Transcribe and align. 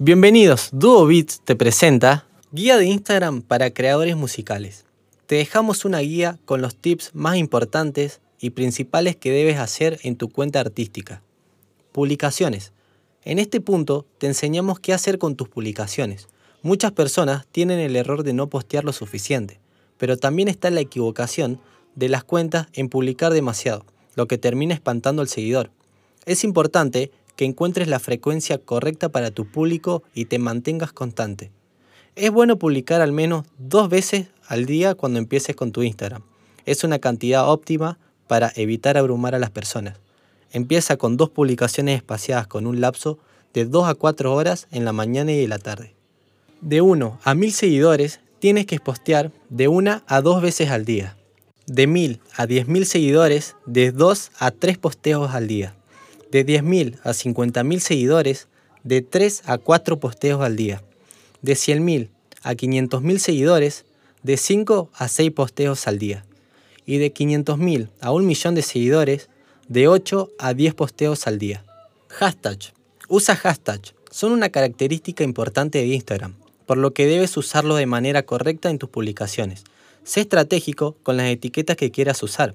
Bienvenidos, 0.00 0.68
Duo 0.70 1.06
Beats 1.06 1.40
te 1.40 1.56
presenta 1.56 2.24
Guía 2.52 2.76
de 2.76 2.86
Instagram 2.86 3.42
para 3.42 3.72
creadores 3.72 4.14
musicales. 4.14 4.84
Te 5.26 5.34
dejamos 5.34 5.84
una 5.84 5.98
guía 5.98 6.38
con 6.44 6.62
los 6.62 6.76
tips 6.76 7.16
más 7.16 7.36
importantes 7.36 8.20
y 8.38 8.50
principales 8.50 9.16
que 9.16 9.32
debes 9.32 9.58
hacer 9.58 9.98
en 10.04 10.14
tu 10.14 10.28
cuenta 10.28 10.60
artística. 10.60 11.20
Publicaciones. 11.90 12.72
En 13.24 13.40
este 13.40 13.60
punto 13.60 14.06
te 14.18 14.28
enseñamos 14.28 14.78
qué 14.78 14.92
hacer 14.92 15.18
con 15.18 15.34
tus 15.34 15.48
publicaciones. 15.48 16.28
Muchas 16.62 16.92
personas 16.92 17.48
tienen 17.50 17.80
el 17.80 17.96
error 17.96 18.22
de 18.22 18.34
no 18.34 18.48
postear 18.48 18.84
lo 18.84 18.92
suficiente, 18.92 19.58
pero 19.96 20.16
también 20.16 20.46
está 20.46 20.70
la 20.70 20.78
equivocación 20.78 21.60
de 21.96 22.08
las 22.08 22.22
cuentas 22.22 22.68
en 22.72 22.88
publicar 22.88 23.32
demasiado, 23.32 23.84
lo 24.14 24.28
que 24.28 24.38
termina 24.38 24.74
espantando 24.74 25.22
al 25.22 25.28
seguidor. 25.28 25.72
Es 26.24 26.44
importante 26.44 27.10
que 27.38 27.44
encuentres 27.44 27.86
la 27.86 28.00
frecuencia 28.00 28.58
correcta 28.58 29.10
para 29.10 29.30
tu 29.30 29.46
público 29.46 30.02
y 30.12 30.24
te 30.24 30.40
mantengas 30.40 30.92
constante. 30.92 31.52
Es 32.16 32.32
bueno 32.32 32.58
publicar 32.58 33.00
al 33.00 33.12
menos 33.12 33.46
dos 33.58 33.88
veces 33.88 34.26
al 34.48 34.66
día 34.66 34.96
cuando 34.96 35.20
empieces 35.20 35.54
con 35.54 35.70
tu 35.70 35.84
Instagram. 35.84 36.24
Es 36.66 36.82
una 36.82 36.98
cantidad 36.98 37.48
óptima 37.48 38.00
para 38.26 38.52
evitar 38.56 38.98
abrumar 38.98 39.36
a 39.36 39.38
las 39.38 39.52
personas. 39.52 40.00
Empieza 40.50 40.96
con 40.96 41.16
dos 41.16 41.30
publicaciones 41.30 41.96
espaciadas 41.96 42.48
con 42.48 42.66
un 42.66 42.80
lapso 42.80 43.20
de 43.54 43.66
2 43.66 43.86
a 43.86 43.94
4 43.94 44.34
horas 44.34 44.66
en 44.72 44.84
la 44.84 44.92
mañana 44.92 45.30
y 45.30 45.44
en 45.44 45.50
la 45.50 45.58
tarde. 45.58 45.94
De 46.60 46.80
1 46.80 47.20
a 47.22 47.34
1000 47.36 47.52
seguidores 47.52 48.18
tienes 48.40 48.66
que 48.66 48.80
postear 48.80 49.30
de 49.48 49.68
una 49.68 50.02
a 50.08 50.22
dos 50.22 50.42
veces 50.42 50.70
al 50.70 50.84
día. 50.84 51.16
De 51.68 51.86
1000 51.86 52.18
a 52.34 52.46
10.000 52.48 52.82
seguidores, 52.82 53.54
de 53.64 53.92
2 53.92 54.32
a 54.40 54.50
3 54.50 54.76
posteos 54.78 55.32
al 55.32 55.46
día 55.46 55.76
de 56.30 56.44
10.000 56.44 56.98
a 57.02 57.10
50.000 57.10 57.78
seguidores, 57.80 58.48
de 58.84 59.02
3 59.02 59.42
a 59.46 59.58
4 59.58 60.00
posteos 60.00 60.40
al 60.42 60.56
día. 60.56 60.82
De 61.42 61.54
100.000 61.54 62.08
a 62.42 62.54
500.000 62.54 63.18
seguidores, 63.18 63.84
de 64.22 64.36
5 64.36 64.90
a 64.94 65.08
6 65.08 65.30
posteos 65.32 65.86
al 65.86 65.98
día. 65.98 66.24
Y 66.86 66.98
de 66.98 67.12
500.000 67.12 67.88
a 68.00 68.12
1 68.12 68.26
millón 68.26 68.54
de 68.54 68.62
seguidores, 68.62 69.28
de 69.68 69.88
8 69.88 70.30
a 70.38 70.54
10 70.54 70.74
posteos 70.74 71.26
al 71.26 71.38
día. 71.38 71.64
Hashtag. 72.08 72.58
Usa 73.08 73.36
hashtag. 73.36 73.80
Son 74.10 74.32
una 74.32 74.48
característica 74.48 75.22
importante 75.24 75.78
de 75.78 75.86
Instagram, 75.86 76.34
por 76.66 76.78
lo 76.78 76.94
que 76.94 77.06
debes 77.06 77.36
usarlo 77.36 77.76
de 77.76 77.86
manera 77.86 78.22
correcta 78.22 78.70
en 78.70 78.78
tus 78.78 78.88
publicaciones. 78.88 79.64
Sé 80.04 80.22
estratégico 80.22 80.96
con 81.02 81.18
las 81.18 81.26
etiquetas 81.26 81.76
que 81.76 81.90
quieras 81.90 82.22
usar. 82.22 82.54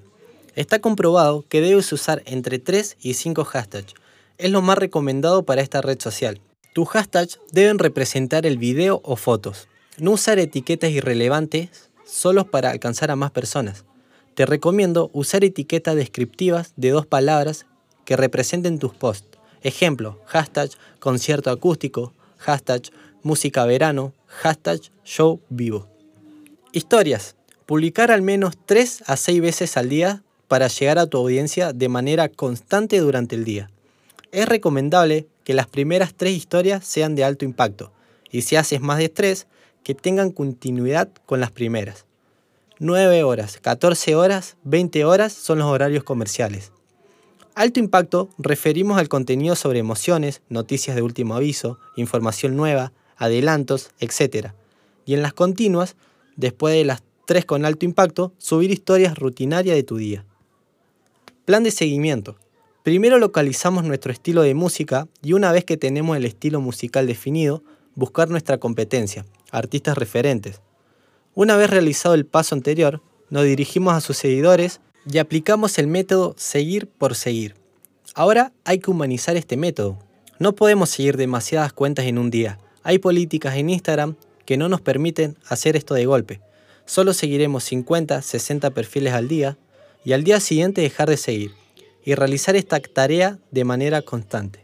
Está 0.56 0.78
comprobado 0.78 1.44
que 1.48 1.60
debes 1.60 1.92
usar 1.92 2.22
entre 2.26 2.60
3 2.60 2.96
y 3.00 3.14
5 3.14 3.44
hashtags. 3.44 3.94
Es 4.38 4.50
lo 4.50 4.62
más 4.62 4.78
recomendado 4.78 5.44
para 5.44 5.62
esta 5.62 5.80
red 5.80 6.00
social. 6.00 6.40
Tus 6.72 6.88
hashtags 6.88 7.40
deben 7.50 7.80
representar 7.80 8.46
el 8.46 8.58
video 8.58 9.00
o 9.04 9.16
fotos. 9.16 9.68
No 9.98 10.12
usar 10.12 10.38
etiquetas 10.38 10.90
irrelevantes 10.90 11.90
solo 12.04 12.50
para 12.50 12.70
alcanzar 12.70 13.10
a 13.10 13.16
más 13.16 13.32
personas. 13.32 13.84
Te 14.34 14.46
recomiendo 14.46 15.10
usar 15.12 15.44
etiquetas 15.44 15.96
descriptivas 15.96 16.72
de 16.76 16.90
dos 16.90 17.06
palabras 17.06 17.66
que 18.04 18.16
representen 18.16 18.78
tus 18.78 18.94
posts. 18.94 19.38
Ejemplo, 19.62 20.20
hashtag 20.26 20.70
concierto 21.00 21.50
acústico, 21.50 22.12
hashtag 22.38 22.82
música 23.22 23.64
verano, 23.64 24.12
hashtag 24.26 24.80
show 25.04 25.40
vivo. 25.48 25.88
Historias. 26.72 27.34
Publicar 27.66 28.10
al 28.10 28.22
menos 28.22 28.56
3 28.66 29.04
a 29.06 29.16
6 29.16 29.40
veces 29.40 29.76
al 29.76 29.88
día 29.88 30.22
para 30.54 30.68
llegar 30.68 31.00
a 31.00 31.08
tu 31.08 31.18
audiencia 31.18 31.72
de 31.72 31.88
manera 31.88 32.28
constante 32.28 33.00
durante 33.00 33.34
el 33.34 33.42
día. 33.42 33.72
Es 34.30 34.46
recomendable 34.46 35.26
que 35.42 35.52
las 35.52 35.66
primeras 35.66 36.14
tres 36.14 36.36
historias 36.36 36.86
sean 36.86 37.16
de 37.16 37.24
alto 37.24 37.44
impacto 37.44 37.90
y 38.30 38.42
si 38.42 38.54
haces 38.54 38.80
más 38.80 38.98
de 38.98 39.08
tres, 39.08 39.48
que 39.82 39.96
tengan 39.96 40.30
continuidad 40.30 41.08
con 41.26 41.40
las 41.40 41.50
primeras. 41.50 42.06
9 42.78 43.24
horas, 43.24 43.58
14 43.60 44.14
horas, 44.14 44.56
20 44.62 45.04
horas 45.04 45.32
son 45.32 45.58
los 45.58 45.66
horarios 45.66 46.04
comerciales. 46.04 46.70
Alto 47.56 47.80
impacto 47.80 48.28
referimos 48.38 48.96
al 48.98 49.08
contenido 49.08 49.56
sobre 49.56 49.80
emociones, 49.80 50.40
noticias 50.48 50.94
de 50.94 51.02
último 51.02 51.34
aviso, 51.34 51.80
información 51.96 52.54
nueva, 52.54 52.92
adelantos, 53.16 53.90
etc. 53.98 54.50
Y 55.04 55.14
en 55.14 55.22
las 55.22 55.32
continuas, 55.32 55.96
después 56.36 56.76
de 56.76 56.84
las 56.84 57.02
tres 57.26 57.44
con 57.44 57.64
alto 57.64 57.84
impacto, 57.84 58.32
subir 58.38 58.70
historias 58.70 59.18
rutinarias 59.18 59.74
de 59.74 59.82
tu 59.82 59.96
día. 59.96 60.24
Plan 61.44 61.62
de 61.62 61.70
seguimiento. 61.70 62.36
Primero 62.84 63.18
localizamos 63.18 63.84
nuestro 63.84 64.10
estilo 64.10 64.40
de 64.40 64.54
música 64.54 65.08
y 65.22 65.34
una 65.34 65.52
vez 65.52 65.66
que 65.66 65.76
tenemos 65.76 66.16
el 66.16 66.24
estilo 66.24 66.62
musical 66.62 67.06
definido, 67.06 67.62
buscar 67.94 68.30
nuestra 68.30 68.56
competencia, 68.56 69.26
artistas 69.50 69.98
referentes. 69.98 70.62
Una 71.34 71.58
vez 71.58 71.68
realizado 71.68 72.14
el 72.14 72.24
paso 72.24 72.54
anterior, 72.54 73.02
nos 73.28 73.44
dirigimos 73.44 73.92
a 73.92 74.00
sus 74.00 74.16
seguidores 74.16 74.80
y 75.06 75.18
aplicamos 75.18 75.76
el 75.78 75.86
método 75.86 76.34
seguir 76.38 76.86
por 76.88 77.14
seguir. 77.14 77.56
Ahora 78.14 78.52
hay 78.64 78.78
que 78.78 78.90
humanizar 78.90 79.36
este 79.36 79.58
método. 79.58 79.98
No 80.38 80.54
podemos 80.54 80.88
seguir 80.88 81.18
demasiadas 81.18 81.74
cuentas 81.74 82.06
en 82.06 82.16
un 82.16 82.30
día. 82.30 82.58
Hay 82.82 82.98
políticas 82.98 83.56
en 83.56 83.68
Instagram 83.68 84.16
que 84.46 84.56
no 84.56 84.70
nos 84.70 84.80
permiten 84.80 85.36
hacer 85.46 85.76
esto 85.76 85.92
de 85.92 86.06
golpe. 86.06 86.40
Solo 86.86 87.12
seguiremos 87.12 87.64
50, 87.64 88.22
60 88.22 88.70
perfiles 88.70 89.12
al 89.12 89.28
día 89.28 89.58
y 90.04 90.12
al 90.12 90.24
día 90.24 90.40
siguiente 90.40 90.80
dejar 90.80 91.08
de 91.08 91.16
seguir 91.16 91.54
y 92.04 92.14
realizar 92.14 92.56
esta 92.56 92.78
tarea 92.80 93.38
de 93.50 93.64
manera 93.64 94.02
constante. 94.02 94.63